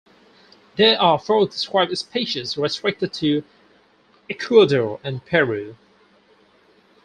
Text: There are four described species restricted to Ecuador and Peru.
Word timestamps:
There 0.77 0.99
are 0.99 1.19
four 1.19 1.45
described 1.45 1.95
species 1.95 2.57
restricted 2.57 3.13
to 3.13 3.43
Ecuador 4.31 4.99
and 5.03 5.23
Peru. 5.23 5.77